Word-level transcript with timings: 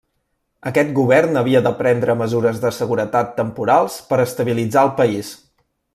Aquest 0.69 0.93
govern 0.99 1.37
havia 1.41 1.61
de 1.67 1.73
prendre 1.83 2.15
mesures 2.23 2.63
de 2.65 2.71
seguretat 2.79 3.31
temporals 3.43 3.99
per 4.09 4.23
estabilitzar 4.25 4.87
el 4.89 4.95
país. 5.03 5.35